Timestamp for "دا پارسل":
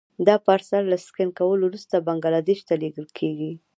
0.27-0.83